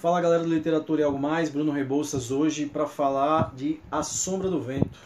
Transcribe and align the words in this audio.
Fala 0.00 0.18
galera 0.18 0.42
do 0.42 0.48
Literatura 0.48 1.02
e 1.02 1.04
Algo 1.04 1.18
Mais, 1.18 1.50
Bruno 1.50 1.72
Rebouças 1.72 2.30
hoje 2.30 2.64
para 2.64 2.86
falar 2.86 3.54
de 3.54 3.78
A 3.92 4.02
Sombra 4.02 4.48
do 4.48 4.58
Vento, 4.58 4.98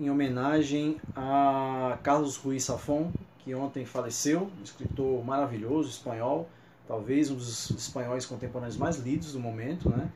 em 0.00 0.10
homenagem 0.10 0.96
a 1.14 1.96
Carlos 2.02 2.36
Ruiz 2.36 2.64
Safon, 2.64 3.12
que 3.38 3.54
ontem 3.54 3.84
faleceu, 3.84 4.50
um 4.58 4.62
escritor 4.64 5.24
maravilhoso, 5.24 5.90
espanhol, 5.90 6.48
talvez 6.88 7.30
um 7.30 7.36
dos 7.36 7.70
espanhóis 7.70 8.26
contemporâneos 8.26 8.76
mais 8.76 8.96
lidos 8.98 9.34
do 9.34 9.38
momento. 9.38 9.88
Né? 9.88 10.10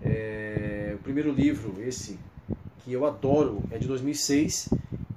É, 0.00 0.92
o 0.94 1.02
primeiro 1.02 1.32
livro, 1.32 1.74
esse 1.82 2.20
que 2.84 2.92
eu 2.92 3.04
adoro, 3.04 3.64
é 3.72 3.78
de 3.78 3.88
2006 3.88 4.68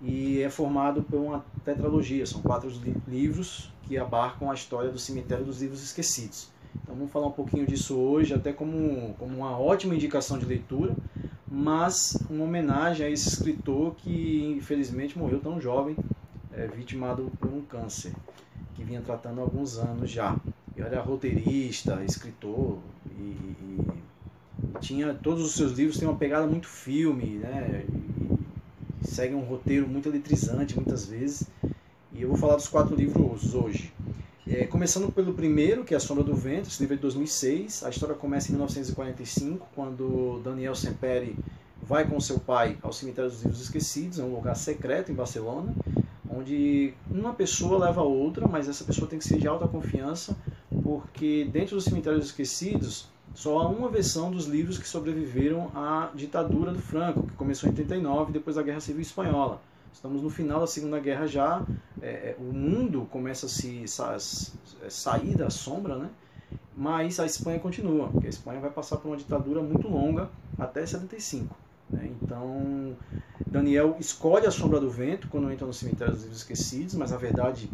e 0.01 0.41
é 0.41 0.49
formado 0.49 1.03
por 1.03 1.19
uma 1.19 1.45
tetralogia, 1.63 2.25
são 2.25 2.41
quatro 2.41 2.67
livros 3.07 3.71
que 3.83 3.95
abarcam 3.95 4.49
a 4.49 4.55
história 4.55 4.89
do 4.89 4.97
Cemitério 4.97 5.45
dos 5.45 5.61
Livros 5.61 5.83
Esquecidos. 5.83 6.51
Então 6.81 6.95
vamos 6.95 7.11
falar 7.11 7.27
um 7.27 7.31
pouquinho 7.31 7.65
disso 7.65 7.95
hoje, 7.95 8.33
até 8.33 8.51
como, 8.51 9.13
como 9.19 9.37
uma 9.37 9.59
ótima 9.59 9.93
indicação 9.93 10.37
de 10.37 10.45
leitura, 10.45 10.95
mas 11.47 12.17
uma 12.29 12.45
homenagem 12.45 13.05
a 13.05 13.09
esse 13.09 13.29
escritor 13.29 13.95
que 13.95 14.55
infelizmente 14.57 15.17
morreu 15.17 15.39
tão 15.39 15.61
jovem, 15.61 15.95
é, 16.51 16.67
vitimado 16.67 17.31
por 17.39 17.51
um 17.51 17.61
câncer, 17.61 18.13
que 18.75 18.83
vinha 18.83 19.01
tratando 19.01 19.39
há 19.39 19.43
alguns 19.43 19.77
anos 19.77 20.09
já. 20.09 20.35
Ele 20.75 20.87
era 20.87 21.01
roteirista, 21.01 22.03
escritor 22.03 22.79
e, 23.17 23.21
e, 23.21 23.77
e 24.63 24.79
tinha 24.79 25.13
todos 25.13 25.43
os 25.43 25.53
seus 25.53 25.73
livros 25.73 25.97
têm 25.99 26.07
uma 26.07 26.17
pegada 26.17 26.47
muito 26.47 26.67
filme, 26.67 27.37
né? 27.37 27.85
E, 27.87 28.13
segue 29.05 29.35
um 29.35 29.41
roteiro 29.41 29.87
muito 29.87 30.09
eletrizante 30.09 30.75
muitas 30.75 31.05
vezes. 31.05 31.47
E 32.11 32.21
eu 32.21 32.29
vou 32.29 32.37
falar 32.37 32.55
dos 32.55 32.67
quatro 32.67 32.95
livros 32.95 33.53
hoje. 33.53 33.93
É, 34.45 34.65
começando 34.65 35.09
pelo 35.09 35.33
primeiro, 35.33 35.85
que 35.85 35.93
é 35.93 35.97
A 35.97 36.01
Sombra 36.01 36.21
do 36.21 36.35
Vento, 36.35 36.67
esse 36.67 36.81
livro 36.81 36.95
é 36.95 36.97
de 36.97 37.01
2006. 37.01 37.85
A 37.85 37.89
história 37.89 38.13
começa 38.13 38.49
em 38.49 38.55
1945, 38.55 39.69
quando 39.73 40.41
Daniel 40.43 40.75
Semperi 40.75 41.37
vai 41.81 42.05
com 42.05 42.19
seu 42.19 42.39
pai 42.39 42.77
ao 42.81 42.91
Cemitério 42.91 43.31
dos 43.31 43.41
Livros 43.41 43.61
Esquecidos, 43.61 44.19
é 44.19 44.23
um 44.23 44.35
lugar 44.35 44.55
secreto 44.55 45.09
em 45.09 45.15
Barcelona, 45.15 45.73
onde 46.29 46.93
uma 47.09 47.33
pessoa 47.33 47.85
leva 47.85 48.01
a 48.01 48.03
outra, 48.03 48.45
mas 48.45 48.67
essa 48.67 48.83
pessoa 48.83 49.07
tem 49.07 49.17
que 49.17 49.25
ser 49.25 49.37
de 49.37 49.47
alta 49.47 49.65
confiança, 49.65 50.35
porque 50.83 51.47
dentro 51.49 51.75
dos 51.75 51.85
Cemitérios 51.85 52.25
Esquecidos 52.25 53.07
só 53.33 53.59
há 53.59 53.69
uma 53.69 53.87
versão 53.87 54.29
dos 54.29 54.45
livros 54.45 54.77
que 54.77 54.87
sobreviveram 54.87 55.71
à 55.73 56.11
ditadura 56.13 56.73
do 56.73 56.81
Franco, 56.81 57.27
que 57.27 57.33
começou 57.35 57.69
em 57.69 57.71
89, 57.71 58.33
depois 58.33 58.57
da 58.57 58.61
Guerra 58.61 58.81
Civil 58.81 59.01
Espanhola. 59.01 59.61
Estamos 59.93 60.23
no 60.23 60.29
final 60.29 60.59
da 60.59 60.67
Segunda 60.67 60.99
Guerra 60.99 61.27
já, 61.27 61.63
é, 62.01 62.07
é 62.07 62.35
o 62.39 62.51
mundo 62.51 63.07
começa 63.11 63.45
a 63.45 63.49
se 63.49 63.87
sa, 63.87 64.15
é, 64.15 64.89
sair 64.89 65.37
da 65.37 65.51
sombra, 65.51 65.95
né? 65.95 66.09
mas 66.75 67.19
a 67.19 67.25
Espanha 67.25 67.59
continua, 67.59 68.09
porque 68.09 68.25
a 68.25 68.29
Espanha 68.29 68.59
vai 68.59 68.71
passar 68.71 68.97
por 68.97 69.09
uma 69.09 69.17
ditadura 69.17 69.61
muito 69.61 69.87
longa 69.87 70.29
até 70.57 70.83
75. 70.83 71.55
Né? 71.89 72.11
Então, 72.21 72.97
Daniel 73.45 73.95
escolhe 73.99 74.47
a 74.47 74.51
sombra 74.51 74.79
do 74.79 74.89
vento 74.89 75.27
quando 75.27 75.51
entra 75.51 75.67
no 75.67 75.73
cemitério 75.73 76.11
dos 76.11 76.23
livros 76.23 76.39
esquecidos, 76.39 76.95
mas 76.95 77.13
a 77.13 77.17
verdade 77.17 77.69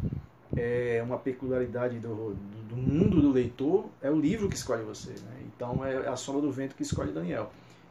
é 0.56 1.02
uma 1.04 1.18
peculiaridade 1.18 2.00
do, 2.00 2.36
do, 2.68 2.76
mundo 2.76 3.22
do 3.22 3.32
leitor, 3.32 3.86
é 4.02 4.12
o 4.12 4.20
livro 4.20 4.50
que 4.50 4.56
escolhe 4.56 4.84
você. 4.84 5.12
Né? 5.12 5.44
Então, 5.56 5.86
é 5.86 6.10
a 6.10 6.18
sombra 6.18 6.42
do 6.42 6.52
vento 6.52 6.76
que 6.76 6.84
escolhe 6.84 7.14
Daniel. 7.14 7.50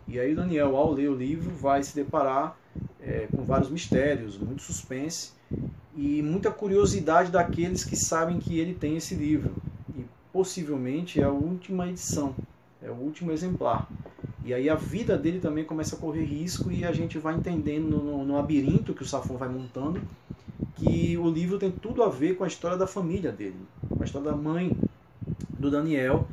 E 0.09 0.19
aí 0.19 0.35
Daniel, 0.35 0.75
ao 0.75 0.93
ler 0.93 1.11
o 1.11 1.15
livro, 1.15 1.51
vai 1.51 1.83
se 1.83 1.95
deparar 1.95 2.59
é, 3.01 3.29
com 3.31 3.45
vários 3.45 3.71
mistérios, 3.71 4.39
muito 4.39 4.63
suspense 4.63 5.33
e 5.95 6.23
muita 6.23 6.51
curiosidade 6.51 7.31
daqueles 7.31 7.85
que 7.85 7.95
sabem 7.95 8.39
que 8.39 8.59
ele 8.59 8.73
tem 8.73 8.97
esse 8.97 9.15
livro. 9.15 9.55
E 9.95 10.05
possivelmente 10.33 11.21
é 11.21 11.25
a 11.25 11.31
última 11.31 11.89
edição, 11.89 12.35
é 12.83 12.91
o 12.91 12.95
último 12.95 13.33
exemplar. 13.33 13.87
E 14.45 14.55
aí 14.55 14.71
a 14.71 14.75
vida 14.75 15.19
dele 15.19 15.41
também 15.41 15.65
começa 15.65 15.95
a 15.95 15.99
correr 15.99 16.25
risco 16.25 16.73
e 16.73 16.87
a 16.87 16.93
gente 16.93 17.19
vai 17.19 17.35
entendendo 17.35 17.99
no, 17.99 18.25
no 18.25 18.35
labirinto 18.35 18.95
que 18.95 19.03
o 19.03 19.07
Safon 19.07 19.37
vai 19.37 19.49
montando 19.49 20.01
que 20.77 21.19
o 21.19 21.29
livro 21.29 21.59
tem 21.59 21.71
tudo 21.71 22.03
a 22.03 22.09
ver 22.09 22.37
com 22.37 22.45
a 22.45 22.47
história 22.47 22.77
da 22.77 22.87
família 22.87 23.33
dele, 23.33 23.59
com 23.89 24.03
a 24.03 24.07
história 24.07 24.31
da 24.31 24.37
mãe 24.37 24.75
do 25.59 25.71
Daniel, 25.71 26.27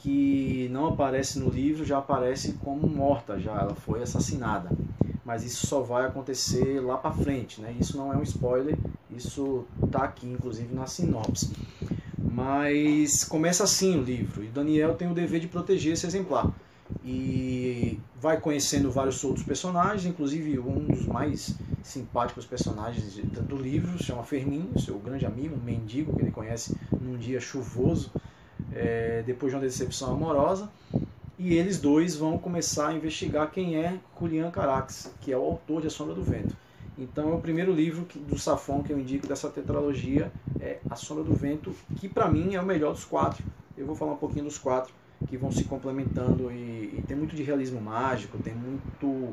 que 0.00 0.68
não 0.70 0.86
aparece 0.86 1.38
no 1.38 1.50
livro, 1.50 1.84
já 1.84 1.98
aparece 1.98 2.52
como 2.64 2.86
morta, 2.86 3.38
já 3.38 3.52
ela 3.52 3.74
foi 3.74 4.02
assassinada. 4.02 4.70
Mas 5.24 5.44
isso 5.44 5.66
só 5.66 5.80
vai 5.80 6.06
acontecer 6.06 6.80
lá 6.80 6.96
para 6.96 7.10
frente, 7.10 7.60
né? 7.60 7.74
Isso 7.78 7.96
não 7.96 8.12
é 8.12 8.16
um 8.16 8.22
spoiler, 8.22 8.76
isso 9.10 9.64
tá 9.90 10.04
aqui 10.04 10.26
inclusive 10.26 10.74
na 10.74 10.86
sinopse. 10.86 11.52
Mas 12.18 13.24
começa 13.24 13.64
assim 13.64 13.98
o 13.98 14.02
livro, 14.02 14.42
e 14.42 14.46
Daniel 14.46 14.94
tem 14.94 15.10
o 15.10 15.14
dever 15.14 15.40
de 15.40 15.48
proteger 15.48 15.92
esse 15.92 16.06
exemplar. 16.06 16.50
E 17.04 18.00
vai 18.20 18.40
conhecendo 18.40 18.90
vários 18.90 19.22
outros 19.22 19.44
personagens, 19.44 20.06
inclusive 20.06 20.58
um 20.58 20.86
dos 20.86 21.06
mais 21.06 21.54
simpáticos 21.82 22.46
personagens 22.46 23.14
do 23.14 23.56
livro, 23.56 23.98
se 23.98 24.04
chama 24.04 24.22
Fermin, 24.22 24.70
seu 24.78 24.98
grande 24.98 25.26
amigo, 25.26 25.54
um 25.54 25.64
mendigo 25.64 26.14
que 26.14 26.22
ele 26.22 26.30
conhece 26.30 26.74
num 27.00 27.16
dia 27.16 27.40
chuvoso 27.40 28.10
é, 28.74 29.22
depois 29.26 29.52
de 29.52 29.56
uma 29.56 29.62
decepção 29.62 30.12
amorosa. 30.12 30.68
E 31.38 31.54
eles 31.54 31.78
dois 31.78 32.16
vão 32.16 32.36
começar 32.36 32.88
a 32.88 32.92
investigar 32.92 33.50
quem 33.50 33.76
é 33.76 33.98
Julian 34.18 34.50
Carax, 34.50 35.12
que 35.20 35.32
é 35.32 35.38
o 35.38 35.42
autor 35.42 35.80
de 35.80 35.86
A 35.86 35.90
Sombra 35.90 36.14
do 36.14 36.22
Vento. 36.22 36.56
Então 36.98 37.30
é 37.30 37.34
o 37.34 37.38
primeiro 37.38 37.72
livro 37.72 38.04
do 38.26 38.36
Safon 38.36 38.82
que 38.82 38.92
eu 38.92 38.98
indico 38.98 39.26
dessa 39.26 39.48
tetralogia, 39.48 40.32
é 40.60 40.78
A 40.90 40.96
Sombra 40.96 41.22
do 41.22 41.32
Vento, 41.32 41.72
que 41.96 42.08
para 42.08 42.28
mim 42.28 42.56
é 42.56 42.60
o 42.60 42.66
melhor 42.66 42.92
dos 42.92 43.04
quatro. 43.04 43.44
Eu 43.76 43.86
vou 43.86 43.94
falar 43.94 44.14
um 44.14 44.16
pouquinho 44.16 44.44
dos 44.44 44.58
quatro 44.58 44.92
que 45.28 45.36
vão 45.36 45.52
se 45.52 45.62
complementando 45.62 46.50
e, 46.50 46.96
e 46.98 47.04
tem 47.06 47.16
muito 47.16 47.36
de 47.36 47.42
realismo 47.44 47.80
mágico, 47.80 48.38
tem 48.38 48.54
muito 48.54 49.32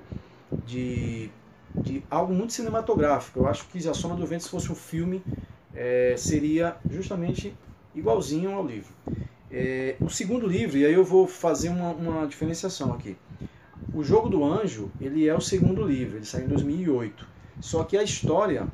de, 0.66 1.31
de 1.73 2.03
algo 2.09 2.34
muito 2.34 2.53
cinematográfico. 2.53 3.40
Eu 3.40 3.47
acho 3.47 3.67
que 3.67 3.88
A 3.88 3.96
Sombra 3.96 4.17
do 4.17 4.28
Vento, 4.28 4.44
se 4.44 4.50
fosse 4.50 4.72
um 4.72 4.75
filme, 4.75 5.23
é, 5.73 6.13
seria 6.17 6.78
justamente 6.88 7.56
igualzinho 7.96 8.52
ao 8.52 8.66
livro. 8.66 8.94
É, 9.50 9.96
o 10.02 10.10
segundo 10.10 10.46
livro, 10.48 10.78
e 10.78 10.86
aí 10.86 10.94
eu 10.94 11.04
vou 11.04 11.28
fazer 11.28 11.70
uma, 11.70 11.92
uma 11.92 12.28
diferenciação 12.28 12.94
aqui. 12.94 13.16
O 13.94 14.04
Jogo 14.04 14.28
do 14.28 14.44
Anjo, 14.44 14.92
ele 15.00 15.28
é 15.28 15.34
o 15.34 15.40
segundo 15.40 15.84
livro, 15.84 16.18
ele 16.18 16.26
saiu 16.26 16.46
em 16.46 16.50
2008. 16.50 17.26
Só 17.62 17.84
que 17.84 17.98
a 17.98 18.04
história, 18.04 18.68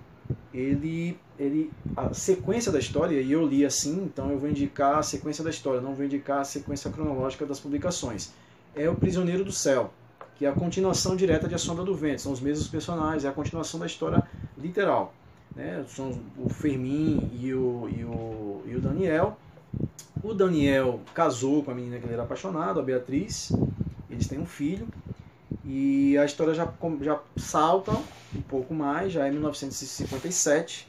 ele, 0.53 1.17
ele, 1.37 1.71
a 1.95 2.13
sequência 2.13 2.71
da 2.71 2.79
história, 2.79 3.21
e 3.21 3.31
eu 3.31 3.45
li 3.45 3.63
assim, 3.65 4.03
então 4.03 4.31
eu 4.31 4.39
vou 4.39 4.49
indicar 4.49 4.97
a 4.97 5.03
sequência 5.03 5.43
da 5.43 5.49
história, 5.49 5.81
não 5.81 5.93
vou 5.93 6.05
indicar 6.05 6.39
a 6.39 6.43
sequência 6.43 6.89
cronológica 6.89 7.45
das 7.45 7.59
publicações. 7.59 8.33
É 8.75 8.89
O 8.89 8.95
Prisioneiro 8.95 9.43
do 9.43 9.51
Céu, 9.51 9.93
que 10.35 10.45
é 10.45 10.49
a 10.49 10.53
continuação 10.53 11.15
direta 11.15 11.47
de 11.47 11.53
A 11.53 11.57
Sombra 11.59 11.83
do 11.83 11.93
Vento, 11.93 12.21
são 12.21 12.31
os 12.31 12.39
mesmos 12.39 12.67
personagens, 12.67 13.25
é 13.25 13.27
a 13.27 13.31
continuação 13.31 13.79
da 13.79 13.85
história 13.85 14.23
literal. 14.57 15.13
Né? 15.55 15.83
São 15.87 16.19
o 16.37 16.49
Fermin 16.49 17.29
e 17.33 17.53
o, 17.53 17.89
e 17.89 18.03
o, 18.03 18.61
e 18.65 18.75
o 18.75 18.81
Daniel, 18.81 19.37
o 20.23 20.33
Daniel 20.33 20.99
casou 21.13 21.63
com 21.63 21.71
a 21.71 21.73
menina 21.73 21.97
que 21.97 22.05
ele 22.05 22.13
era 22.13 22.23
apaixonado, 22.23 22.79
a 22.79 22.83
Beatriz. 22.83 23.51
Eles 24.09 24.27
têm 24.27 24.39
um 24.39 24.45
filho. 24.45 24.87
E 25.65 26.17
a 26.17 26.25
história 26.25 26.53
já, 26.53 26.71
já 27.01 27.19
salta 27.37 27.91
um 28.35 28.41
pouco 28.41 28.73
mais, 28.73 29.11
já 29.13 29.25
é 29.25 29.31
1957. 29.31 30.87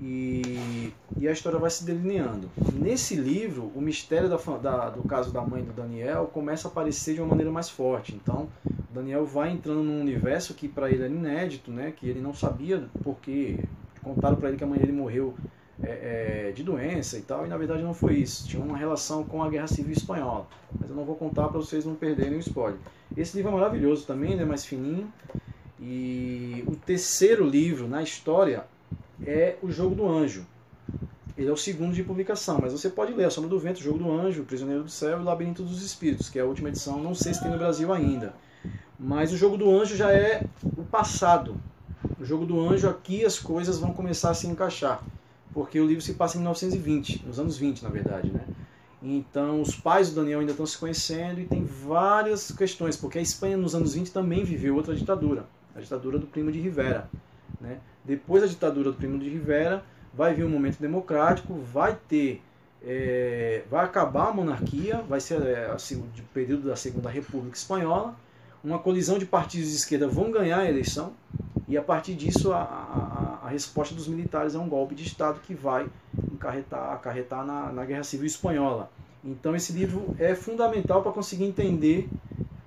E, 0.00 0.92
e 1.16 1.26
a 1.26 1.32
história 1.32 1.58
vai 1.58 1.70
se 1.70 1.84
delineando. 1.84 2.50
Nesse 2.74 3.16
livro, 3.16 3.72
o 3.74 3.80
mistério 3.80 4.28
da, 4.28 4.36
da, 4.36 4.90
do 4.90 5.02
caso 5.02 5.32
da 5.32 5.40
mãe 5.40 5.64
do 5.64 5.72
Daniel 5.72 6.26
começa 6.26 6.68
a 6.68 6.70
aparecer 6.70 7.14
de 7.14 7.20
uma 7.20 7.28
maneira 7.28 7.50
mais 7.50 7.70
forte. 7.70 8.14
Então, 8.14 8.48
Daniel 8.96 9.26
vai 9.26 9.50
entrando 9.50 9.82
num 9.82 10.00
universo 10.00 10.54
que 10.54 10.68
para 10.68 10.90
ele 10.90 11.04
era 11.04 11.12
inédito, 11.12 11.70
né? 11.70 11.92
que 11.94 12.08
ele 12.08 12.20
não 12.20 12.34
sabia 12.34 12.88
porque 13.02 13.58
contaram 14.02 14.36
para 14.36 14.48
ele 14.48 14.56
que 14.56 14.64
a 14.64 14.66
mãe 14.66 14.78
dele 14.78 14.92
morreu 14.92 15.34
é, 15.82 16.48
é, 16.48 16.52
de 16.52 16.62
doença 16.62 17.18
e 17.18 17.22
tal, 17.22 17.44
e 17.44 17.48
na 17.48 17.56
verdade 17.58 17.82
não 17.82 17.92
foi 17.92 18.14
isso. 18.14 18.46
Tinha 18.46 18.62
uma 18.62 18.76
relação 18.76 19.24
com 19.24 19.42
a 19.42 19.50
Guerra 19.50 19.66
Civil 19.66 19.92
Espanhola. 19.92 20.46
Mas 20.80 20.88
eu 20.88 20.96
não 20.96 21.04
vou 21.04 21.16
contar 21.16 21.48
para 21.48 21.58
vocês 21.58 21.84
não 21.84 21.94
perderem 21.94 22.36
o 22.36 22.40
spoiler. 22.40 22.78
Esse 23.16 23.36
livro 23.36 23.52
é 23.52 23.54
maravilhoso 23.54 24.06
também, 24.06 24.32
ele 24.32 24.42
é 24.42 24.46
mais 24.46 24.64
fininho. 24.64 25.12
E 25.78 26.64
o 26.66 26.74
terceiro 26.74 27.46
livro 27.46 27.86
na 27.86 28.02
história 28.02 28.64
é 29.24 29.56
O 29.62 29.70
Jogo 29.70 29.94
do 29.94 30.08
Anjo. 30.08 30.46
Ele 31.36 31.50
é 31.50 31.52
o 31.52 31.56
segundo 31.56 31.92
de 31.92 32.02
publicação, 32.02 32.58
mas 32.62 32.72
você 32.72 32.88
pode 32.88 33.12
ler 33.12 33.26
A 33.26 33.30
Sombra 33.30 33.50
do 33.50 33.58
Vento, 33.58 33.78
O 33.78 33.82
Jogo 33.82 33.98
do 33.98 34.10
Anjo, 34.10 34.40
O 34.40 34.46
Prisioneiro 34.46 34.84
do 34.84 34.90
Céu 34.90 35.18
e 35.18 35.20
O 35.20 35.24
Labirinto 35.24 35.62
dos 35.62 35.82
Espíritos, 35.82 36.30
que 36.30 36.38
é 36.38 36.42
a 36.42 36.46
última 36.46 36.70
edição, 36.70 37.02
não 37.02 37.14
sei 37.14 37.34
se 37.34 37.42
tem 37.42 37.50
no 37.50 37.58
Brasil 37.58 37.92
ainda. 37.92 38.34
Mas 38.98 39.32
o 39.32 39.36
Jogo 39.36 39.56
do 39.56 39.70
Anjo 39.70 39.96
já 39.96 40.10
é 40.10 40.44
o 40.76 40.84
passado. 40.84 41.56
O 42.18 42.24
Jogo 42.24 42.46
do 42.46 42.60
Anjo, 42.60 42.88
aqui 42.88 43.24
as 43.24 43.38
coisas 43.38 43.78
vão 43.78 43.92
começar 43.92 44.30
a 44.30 44.34
se 44.34 44.46
encaixar 44.46 45.02
porque 45.56 45.80
o 45.80 45.86
livro 45.86 46.02
se 46.02 46.12
passa 46.12 46.36
em 46.36 46.40
1920, 46.40 47.24
nos 47.26 47.40
anos 47.40 47.56
20, 47.56 47.82
na 47.82 47.88
verdade, 47.88 48.30
né? 48.30 48.42
Então, 49.02 49.62
os 49.62 49.74
pais 49.74 50.10
do 50.10 50.16
Daniel 50.16 50.40
ainda 50.40 50.52
estão 50.52 50.66
se 50.66 50.76
conhecendo 50.76 51.40
e 51.40 51.46
tem 51.46 51.64
várias 51.64 52.50
questões, 52.50 52.94
porque 52.94 53.18
a 53.18 53.22
Espanha 53.22 53.56
nos 53.56 53.74
anos 53.74 53.94
20 53.94 54.12
também 54.12 54.44
viveu 54.44 54.76
outra 54.76 54.94
ditadura, 54.94 55.46
a 55.74 55.80
ditadura 55.80 56.18
do 56.18 56.26
Primo 56.26 56.52
de 56.52 56.60
Rivera. 56.60 57.08
Né? 57.58 57.78
Depois 58.04 58.42
da 58.42 58.48
ditadura 58.48 58.92
do 58.92 58.98
Primo 58.98 59.18
de 59.18 59.30
Rivera, 59.30 59.82
vai 60.12 60.34
vir 60.34 60.44
um 60.44 60.50
momento 60.50 60.78
democrático, 60.78 61.54
vai 61.54 61.96
ter 62.06 62.42
é, 62.82 63.62
vai 63.70 63.82
acabar 63.82 64.28
a 64.28 64.32
monarquia, 64.34 65.02
vai 65.08 65.20
ser 65.20 65.40
é, 65.40 65.70
assim, 65.70 65.96
o 65.96 66.22
período 66.34 66.68
da 66.68 66.76
Segunda 66.76 67.08
República 67.08 67.56
Espanhola, 67.56 68.14
uma 68.62 68.78
colisão 68.78 69.18
de 69.18 69.26
partidos 69.26 69.70
de 69.70 69.76
esquerda 69.76 70.08
vão 70.08 70.30
ganhar 70.30 70.58
a 70.58 70.68
eleição, 70.68 71.12
e 71.68 71.76
a 71.76 71.82
partir 71.82 72.14
disso 72.14 72.52
a, 72.52 72.60
a, 72.62 73.46
a 73.46 73.48
resposta 73.48 73.94
dos 73.94 74.06
militares 74.06 74.54
é 74.54 74.58
um 74.58 74.68
golpe 74.68 74.94
de 74.94 75.04
Estado 75.04 75.40
que 75.40 75.54
vai 75.54 75.86
acarretar, 76.34 76.92
acarretar 76.92 77.44
na, 77.44 77.72
na 77.72 77.84
Guerra 77.84 78.04
Civil 78.04 78.26
Espanhola. 78.26 78.90
Então 79.24 79.56
esse 79.56 79.72
livro 79.72 80.14
é 80.18 80.34
fundamental 80.34 81.02
para 81.02 81.10
conseguir 81.10 81.44
entender. 81.44 82.08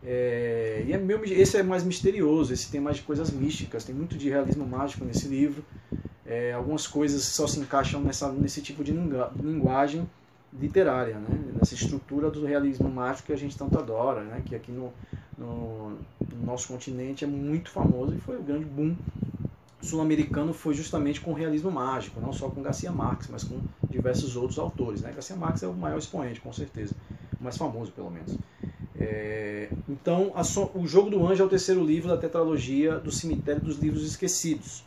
É, 0.04 0.84
e 0.86 0.94
é 0.94 0.98
meu, 0.98 1.24
esse 1.24 1.56
é 1.58 1.64
mais 1.64 1.84
misterioso, 1.84 2.52
esse 2.52 2.70
tem 2.70 2.82
mais 2.82 2.98
de 2.98 3.04
coisas 3.04 3.30
místicas, 3.30 3.84
tem 3.84 3.96
muito 3.96 4.18
de 4.18 4.30
realismo 4.30 4.66
mágico 4.66 5.06
nesse 5.06 5.28
livro. 5.28 5.64
É, 6.26 6.54
algumas 6.54 6.86
coisas 6.86 7.24
só 7.24 7.48
se 7.48 7.60
encaixam 7.60 8.02
nessa, 8.02 8.32
nesse 8.32 8.62
tipo 8.62 8.84
de 8.84 8.92
linguagem 8.92 10.08
literária, 10.54 11.16
né? 11.16 11.40
nessa 11.56 11.74
estrutura 11.74 12.30
do 12.30 12.46
realismo 12.46 12.90
mágico 12.90 13.28
que 13.28 13.34
a 13.34 13.38
gente 13.38 13.58
tanto 13.58 13.78
adora, 13.78 14.22
né? 14.24 14.42
que 14.46 14.56
aqui 14.56 14.72
no, 14.72 14.92
no, 15.40 15.92
no 15.92 16.46
nosso 16.46 16.68
continente 16.68 17.24
é 17.24 17.28
muito 17.28 17.70
famoso 17.70 18.14
e 18.14 18.20
foi 18.20 18.38
o 18.38 18.44
grande 18.44 18.66
boom 18.66 18.96
sul-americano 19.82 20.54
foi 20.54 20.74
justamente 20.74 21.22
com 21.22 21.32
o 21.32 21.34
realismo 21.34 21.72
mágico, 21.72 22.20
não 22.20 22.34
só 22.34 22.50
com 22.50 22.62
Garcia 22.62 22.92
Marques, 22.92 23.30
mas 23.30 23.44
com 23.44 23.60
diversos 23.90 24.36
outros 24.36 24.60
autores. 24.60 25.02
Né? 25.02 25.12
Garcia 25.12 25.36
Marques 25.36 25.64
é 25.64 25.68
o 25.68 25.74
maior 25.74 25.98
expoente, 25.98 26.42
com 26.42 26.52
certeza, 26.52 26.94
o 27.40 27.44
mais 27.44 27.58
famoso 27.58 27.92
pelo 27.92 28.12
menos. 28.12 28.38
É, 29.00 29.70
então, 29.88 30.34
so, 30.44 30.70
o 30.76 30.86
Jogo 30.86 31.10
do 31.10 31.26
Anjo 31.26 31.44
é 31.44 31.46
o 31.46 31.50
terceiro 31.50 31.84
livro 31.84 32.10
da 32.10 32.18
tetralogia 32.18 33.00
do 33.00 33.12
Cemitério 33.12 33.62
dos 33.62 33.78
Livros 33.78 34.06
Esquecidos. 34.06 34.84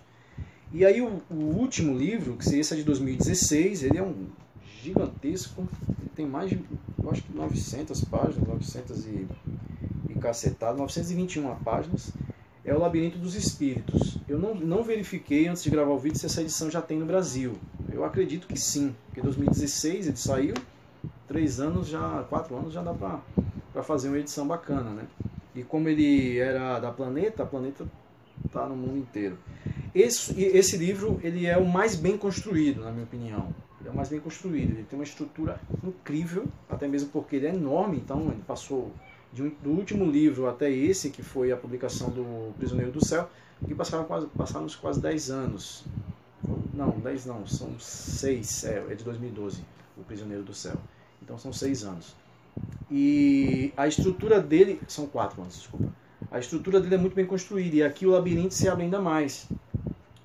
E 0.72 0.84
aí 0.84 1.00
o, 1.00 1.22
o 1.30 1.34
último 1.34 1.96
livro, 1.96 2.36
que 2.36 2.44
seria 2.44 2.60
esse 2.60 2.74
é 2.74 2.76
de 2.76 2.82
2016, 2.84 3.84
ele 3.84 3.98
é 3.98 4.02
um 4.02 4.26
gigantesco, 4.82 5.66
tem 6.14 6.26
mais 6.26 6.50
de, 6.50 6.60
eu 7.02 7.10
acho 7.10 7.22
que 7.22 7.34
900 7.34 8.04
páginas, 8.04 8.48
900 8.48 9.06
e, 9.06 9.26
e 10.22 10.28
cacetado, 10.28 10.78
921 10.78 11.54
páginas, 11.56 12.12
é 12.64 12.72
o 12.72 12.78
Labirinto 12.78 13.18
dos 13.18 13.34
Espíritos. 13.34 14.18
Eu 14.28 14.38
não, 14.38 14.54
não 14.54 14.84
verifiquei 14.84 15.48
antes 15.48 15.64
de 15.64 15.70
gravar 15.70 15.90
o 15.90 15.98
vídeo 15.98 16.18
se 16.18 16.26
essa 16.26 16.40
edição 16.40 16.70
já 16.70 16.80
tem 16.80 16.98
no 16.98 17.04
Brasil. 17.04 17.54
Eu 17.92 18.04
acredito 18.04 18.46
que 18.46 18.58
sim, 18.58 18.94
porque 19.06 19.20
2016 19.20 20.06
ele 20.06 20.16
saiu, 20.16 20.54
três 21.26 21.58
anos 21.60 21.88
já, 21.88 22.24
quatro 22.28 22.56
anos 22.56 22.72
já 22.72 22.82
dá 22.82 22.94
para 22.94 23.82
fazer 23.82 24.08
uma 24.08 24.18
edição 24.18 24.46
bacana, 24.46 24.90
né? 24.90 25.06
E 25.54 25.62
como 25.64 25.88
ele 25.88 26.38
era 26.38 26.78
da 26.78 26.90
Planeta, 26.90 27.42
a 27.42 27.46
Planeta 27.46 27.84
está 28.46 28.66
no 28.66 28.76
mundo 28.76 28.96
inteiro. 28.96 29.36
Esse, 29.94 30.40
esse 30.40 30.76
livro 30.76 31.20
ele 31.22 31.46
é 31.46 31.58
o 31.58 31.66
mais 31.66 31.96
bem 31.96 32.16
construído, 32.16 32.82
na 32.82 32.92
minha 32.92 33.04
opinião. 33.04 33.48
Ele 33.80 33.88
é 33.88 33.92
o 33.92 33.96
mais 33.96 34.08
bem 34.08 34.20
construído. 34.20 34.70
Ele 34.70 34.84
tem 34.84 34.98
uma 34.98 35.04
estrutura 35.04 35.60
incrível, 35.84 36.46
até 36.70 36.86
mesmo 36.86 37.10
porque 37.10 37.36
ele 37.36 37.46
é 37.46 37.54
enorme, 37.54 37.98
então 37.98 38.28
ele 38.28 38.42
passou 38.46 38.92
de 39.32 39.42
um, 39.42 39.52
do 39.62 39.70
último 39.70 40.04
livro 40.04 40.48
até 40.48 40.70
esse, 40.70 41.10
que 41.10 41.22
foi 41.22 41.52
a 41.52 41.56
publicação 41.56 42.10
do 42.10 42.52
Prisioneiro 42.56 42.92
do 42.92 43.04
Céu, 43.04 43.28
que 43.66 43.74
passaram 43.74 44.04
quase, 44.04 44.26
passaram 44.28 44.66
quase 44.80 45.00
10 45.00 45.30
anos. 45.30 45.84
Não, 46.74 46.90
10 46.90 47.26
não, 47.26 47.46
são 47.46 47.78
6, 47.78 48.64
é, 48.64 48.86
é 48.90 48.94
de 48.94 49.04
2012, 49.04 49.62
o 49.96 50.02
Prisioneiro 50.02 50.42
do 50.42 50.54
Céu. 50.54 50.76
Então 51.22 51.38
são 51.38 51.52
6 51.52 51.84
anos. 51.84 52.14
E 52.90 53.72
a 53.76 53.86
estrutura 53.86 54.40
dele, 54.40 54.80
são 54.86 55.06
4 55.06 55.40
anos, 55.40 55.54
desculpa. 55.54 55.92
A 56.30 56.38
estrutura 56.38 56.80
dele 56.80 56.94
é 56.94 56.98
muito 56.98 57.14
bem 57.14 57.26
construída 57.26 57.76
e 57.76 57.82
aqui 57.82 58.06
o 58.06 58.10
labirinto 58.10 58.54
se 58.54 58.68
abre 58.68 58.84
ainda 58.84 59.00
mais 59.00 59.48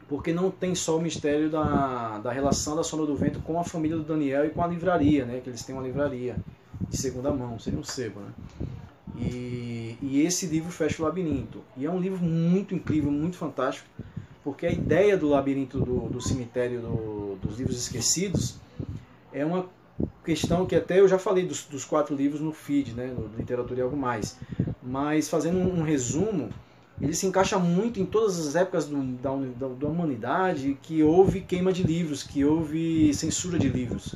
porque 0.08 0.32
não 0.32 0.50
tem 0.50 0.74
só 0.74 0.98
o 0.98 1.02
mistério 1.02 1.50
da, 1.50 2.20
da 2.20 2.32
relação 2.32 2.76
da 2.76 2.84
Sombra 2.84 3.06
do 3.06 3.16
Vento 3.16 3.42
com 3.42 3.60
a 3.60 3.64
família 3.64 3.98
do 3.98 4.04
Daniel 4.04 4.46
e 4.46 4.50
com 4.50 4.64
a 4.64 4.68
livraria, 4.68 5.26
né? 5.26 5.42
Que 5.42 5.50
eles 5.50 5.64
têm 5.64 5.76
uma 5.76 5.84
livraria 5.84 6.38
de 6.90 6.98
segunda 6.98 7.32
mão, 7.32 7.60
seria 7.60 7.80
um 7.80 7.84
sebo, 7.84 8.22
né? 8.22 8.32
E, 9.18 9.98
e 10.02 10.22
esse 10.22 10.46
livro 10.46 10.72
fecha 10.72 11.02
o 11.02 11.06
labirinto. 11.06 11.64
E 11.76 11.86
é 11.86 11.92
um 11.92 12.00
livro 12.00 12.24
muito 12.24 12.76
incrível, 12.76 13.12
muito 13.12 13.38
fantástico, 13.38 13.88
porque 14.44 14.66
a 14.66 14.72
ideia 14.72 15.18
do 15.18 15.28
labirinto 15.28 15.80
do, 15.80 16.08
do 16.08 16.22
cemitério 16.22 16.82
do, 16.82 17.36
dos 17.42 17.58
livros 17.58 17.78
esquecidos 17.78 18.58
é 19.34 19.44
uma 19.46 19.68
questão 20.24 20.66
que 20.66 20.76
até 20.76 21.00
eu 21.00 21.08
já 21.08 21.18
falei 21.18 21.46
dos, 21.46 21.64
dos 21.64 21.84
quatro 21.84 22.16
livros 22.16 22.42
no 22.42 22.52
feed, 22.52 22.94
né? 22.94 23.08
No 23.08 23.30
Literatura 23.38 23.80
e 23.80 23.84
Algo 23.84 23.98
Mais. 23.98 24.38
Mas 24.84 25.28
fazendo 25.28 25.58
um, 25.58 25.80
um 25.80 25.84
resumo, 25.84 26.50
ele 27.02 27.14
se 27.14 27.26
encaixa 27.26 27.58
muito 27.60 28.00
em 28.00 28.06
todas 28.06 28.40
as 28.40 28.56
épocas 28.56 28.86
do, 28.86 29.02
da, 29.04 29.32
da, 29.68 29.88
humanidade 29.88 30.78
que 30.82 31.04
houve 31.04 31.42
queima 31.42 31.72
de 31.72 31.84
livros, 31.84 32.24
que 32.24 32.44
houve 32.44 33.14
censura 33.14 33.58
de 33.58 33.70
livros. 33.70 34.16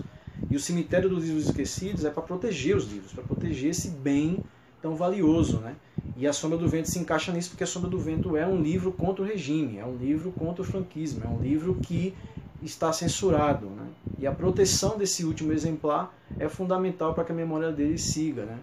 E 0.49 0.55
o 0.55 0.59
cemitério 0.59 1.09
dos 1.09 1.23
livros 1.23 1.45
esquecidos 1.45 2.05
é 2.05 2.09
para 2.09 2.23
proteger 2.23 2.75
os 2.75 2.91
livros, 2.91 3.13
para 3.13 3.23
proteger 3.23 3.69
esse 3.71 3.89
bem 3.89 4.43
tão 4.81 4.95
valioso. 4.95 5.59
Né? 5.59 5.75
E 6.17 6.27
A 6.27 6.33
Sombra 6.33 6.57
do 6.57 6.67
Vento 6.67 6.89
se 6.89 6.99
encaixa 6.99 7.31
nisso 7.31 7.49
porque 7.49 7.63
A 7.63 7.67
Sombra 7.67 7.89
do 7.89 7.99
Vento 7.99 8.35
é 8.35 8.45
um 8.45 8.61
livro 8.61 8.91
contra 8.91 9.23
o 9.23 9.27
regime, 9.27 9.77
é 9.77 9.85
um 9.85 9.95
livro 9.95 10.31
contra 10.31 10.61
o 10.61 10.65
franquismo, 10.65 11.23
é 11.23 11.27
um 11.27 11.41
livro 11.41 11.75
que 11.75 12.13
está 12.61 12.91
censurado. 12.91 13.67
Né? 13.67 13.87
E 14.19 14.27
a 14.27 14.31
proteção 14.31 14.97
desse 14.97 15.25
último 15.25 15.51
exemplar 15.51 16.13
é 16.39 16.47
fundamental 16.47 17.13
para 17.13 17.23
que 17.23 17.31
a 17.31 17.35
memória 17.35 17.71
dele 17.71 17.97
siga. 17.97 18.45
Né? 18.45 18.57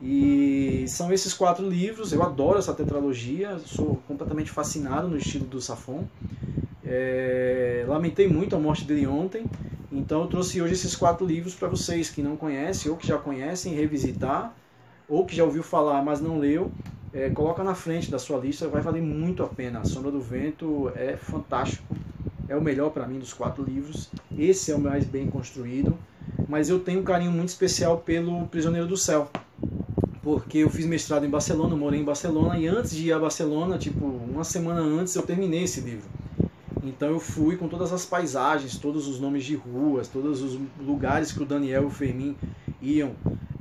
E 0.00 0.84
são 0.88 1.12
esses 1.12 1.32
quatro 1.32 1.68
livros, 1.68 2.12
eu 2.12 2.22
adoro 2.24 2.58
essa 2.58 2.74
tetralogia, 2.74 3.58
sou 3.60 4.02
completamente 4.08 4.50
fascinado 4.50 5.06
no 5.06 5.16
estilo 5.16 5.46
do 5.46 5.60
Safon. 5.60 6.04
É, 6.84 7.84
lamentei 7.86 8.26
muito 8.26 8.56
a 8.56 8.58
morte 8.58 8.84
dele 8.84 9.06
ontem, 9.06 9.46
então 9.92 10.22
eu 10.22 10.26
trouxe 10.26 10.60
hoje 10.60 10.74
esses 10.74 10.96
quatro 10.96 11.24
livros 11.24 11.54
para 11.54 11.68
vocês 11.68 12.10
que 12.10 12.20
não 12.20 12.36
conhecem 12.36 12.90
ou 12.90 12.96
que 12.96 13.06
já 13.06 13.16
conhecem, 13.16 13.74
revisitar, 13.74 14.52
ou 15.08 15.24
que 15.24 15.34
já 15.34 15.44
ouviu 15.44 15.62
falar, 15.62 16.02
mas 16.02 16.20
não 16.20 16.38
leu. 16.38 16.70
É, 17.12 17.28
coloca 17.30 17.62
na 17.62 17.74
frente 17.74 18.10
da 18.10 18.18
sua 18.18 18.38
lista, 18.38 18.68
vai 18.68 18.80
valer 18.80 19.02
muito 19.02 19.42
a 19.42 19.48
pena. 19.48 19.80
A 19.80 19.84
Sombra 19.84 20.10
do 20.10 20.20
Vento 20.20 20.90
é 20.94 21.16
fantástico, 21.16 21.94
é 22.48 22.56
o 22.56 22.62
melhor 22.62 22.90
para 22.90 23.06
mim 23.06 23.18
dos 23.18 23.32
quatro 23.32 23.62
livros. 23.62 24.08
Esse 24.36 24.72
é 24.72 24.74
o 24.74 24.80
mais 24.80 25.04
bem 25.04 25.28
construído, 25.28 25.96
mas 26.48 26.68
eu 26.68 26.80
tenho 26.80 27.00
um 27.00 27.04
carinho 27.04 27.30
muito 27.30 27.50
especial 27.50 27.98
pelo 27.98 28.46
Prisioneiro 28.46 28.86
do 28.86 28.96
Céu 28.96 29.30
porque 30.22 30.58
eu 30.58 30.70
fiz 30.70 30.86
mestrado 30.86 31.26
em 31.26 31.28
Barcelona, 31.28 31.74
morei 31.74 32.00
em 32.00 32.04
Barcelona 32.04 32.56
e 32.56 32.68
antes 32.68 32.92
de 32.92 33.08
ir 33.08 33.12
a 33.12 33.18
Barcelona, 33.18 33.76
tipo, 33.76 34.06
uma 34.06 34.44
semana 34.44 34.80
antes 34.80 35.14
eu 35.16 35.22
terminei 35.22 35.64
esse 35.64 35.80
livro. 35.80 36.08
Então 36.82 37.08
eu 37.08 37.20
fui 37.20 37.56
com 37.56 37.68
todas 37.68 37.92
as 37.92 38.04
paisagens, 38.04 38.76
todos 38.76 39.08
os 39.08 39.20
nomes 39.20 39.44
de 39.44 39.56
ruas, 39.56 40.08
todos 40.08 40.40
os 40.40 40.58
lugares 40.80 41.32
que 41.32 41.42
o 41.42 41.46
Daniel 41.46 41.82
e 41.82 41.86
o 41.86 41.90
Fermin 41.90 42.36
iam 42.80 43.12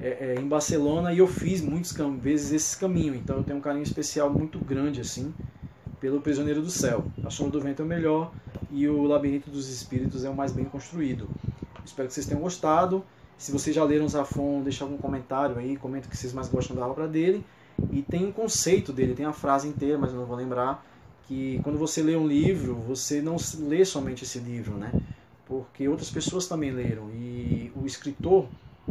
é, 0.01 0.35
em 0.39 0.47
Barcelona 0.47 1.13
e 1.13 1.19
eu 1.19 1.27
fiz 1.27 1.61
muitas 1.61 1.95
vezes 2.19 2.51
esse 2.51 2.77
caminho. 2.77 3.15
Então 3.15 3.37
eu 3.37 3.43
tenho 3.43 3.57
um 3.57 3.61
carinho 3.61 3.83
especial 3.83 4.29
muito 4.29 4.59
grande 4.59 5.01
assim 5.01 5.33
pelo 5.99 6.19
Prisioneiro 6.19 6.61
do 6.61 6.71
Céu. 6.71 7.05
A 7.23 7.29
Sombra 7.29 7.53
do 7.53 7.61
Vento 7.61 7.81
é 7.81 7.85
o 7.85 7.87
melhor 7.87 8.31
e 8.71 8.87
o 8.87 9.03
Labirinto 9.03 9.49
dos 9.49 9.69
Espíritos 9.69 10.25
é 10.25 10.29
o 10.29 10.35
mais 10.35 10.51
bem 10.51 10.65
construído. 10.65 11.29
Espero 11.85 12.07
que 12.07 12.13
vocês 12.13 12.25
tenham 12.25 12.41
gostado. 12.41 13.03
Se 13.37 13.51
vocês 13.51 13.75
já 13.75 13.83
leram 13.83 14.07
Zafon, 14.07 14.61
deixa 14.61 14.83
algum 14.83 14.97
comentário 14.97 15.57
aí, 15.57 15.77
comenta 15.77 16.07
o 16.07 16.09
que 16.09 16.17
vocês 16.17 16.33
mais 16.33 16.47
gostam 16.47 16.75
da 16.75 16.85
obra 16.85 17.07
dele. 17.07 17.43
E 17.91 18.01
tem 18.01 18.25
um 18.25 18.31
conceito 18.31 18.93
dele, 18.93 19.15
tem 19.15 19.25
a 19.25 19.33
frase 19.33 19.67
inteira, 19.67 19.97
mas 19.97 20.11
eu 20.11 20.19
não 20.19 20.25
vou 20.25 20.35
lembrar, 20.35 20.85
que 21.27 21.59
quando 21.63 21.77
você 21.77 22.03
lê 22.03 22.15
um 22.15 22.27
livro, 22.27 22.75
você 22.75 23.21
não 23.21 23.37
lê 23.59 23.83
somente 23.83 24.23
esse 24.23 24.37
livro, 24.39 24.75
né? 24.75 24.91
Porque 25.45 25.87
outras 25.87 26.09
pessoas 26.09 26.47
também 26.47 26.71
leram. 26.71 27.09
E 27.11 27.71
o 27.75 27.85
escritor 27.85 28.47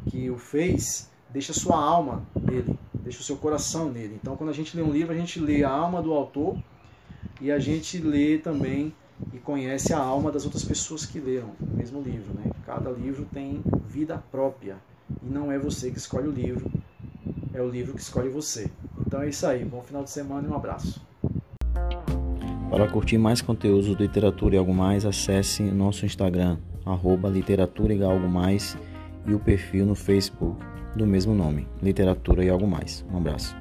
que 0.09 0.31
o 0.31 0.37
fez 0.37 1.11
deixa 1.33 1.53
sua 1.53 1.77
alma 1.77 2.23
nele, 2.35 2.77
deixa 2.95 3.21
o 3.21 3.23
seu 3.23 3.37
coração 3.37 3.91
nele. 3.91 4.19
Então, 4.21 4.37
quando 4.37 4.51
a 4.51 4.53
gente 4.53 4.77
lê 4.77 4.83
um 4.83 4.91
livro, 4.91 5.13
a 5.13 5.17
gente 5.17 5.39
lê 5.39 5.65
a 5.65 5.71
alma 5.71 6.03
do 6.03 6.13
autor 6.13 6.59
e 7.41 7.51
a 7.51 7.59
gente 7.59 7.99
lê 7.99 8.39
também 8.39 8.93
e 9.33 9.39
conhece 9.39 9.93
a 9.93 9.99
alma 9.99 10.33
das 10.33 10.45
outras 10.45 10.65
pessoas 10.65 11.05
que 11.05 11.21
leram 11.21 11.51
o 11.61 11.77
mesmo 11.77 12.01
livro. 12.01 12.35
Né? 12.35 12.51
Cada 12.65 12.91
livro 12.91 13.27
tem 13.33 13.63
vida 13.87 14.23
própria 14.31 14.77
e 15.23 15.27
não 15.29 15.51
é 15.51 15.59
você 15.59 15.91
que 15.91 15.99
escolhe 15.99 16.29
o 16.29 16.33
livro, 16.33 16.71
é 17.53 17.61
o 17.61 17.69
livro 17.69 17.95
que 17.95 18.01
escolhe 18.01 18.29
você. 18.29 18.71
Então 19.07 19.23
é 19.23 19.29
isso 19.29 19.47
aí, 19.47 19.65
bom 19.65 19.83
final 19.83 20.05
de 20.05 20.11
semana 20.11 20.47
e 20.47 20.51
um 20.51 20.55
abraço. 20.55 21.01
Para 22.71 22.89
curtir 22.89 23.19
mais 23.19 23.43
conteúdos 23.43 23.89
do 23.89 23.95
Literatura 23.95 24.55
e 24.55 24.59
Algo 24.59 24.73
Mais, 24.73 25.05
acesse 25.05 25.63
nosso 25.63 26.07
Instagram, 26.07 26.57
arroba 26.87 27.29
Literatura 27.29 27.93
e 27.93 28.03
Algo 28.03 28.29
Mais, 28.29 28.77
e 29.27 29.35
o 29.35 29.39
perfil 29.39 29.87
no 29.87 29.95
Facebook 29.95 30.65
do 30.97 31.07
mesmo 31.07 31.35
nome, 31.35 31.69
Literatura 31.83 32.45
e 32.45 32.49
Algo 32.49 32.67
Mais. 32.67 33.05
Um 33.13 33.19
abraço. 33.19 33.60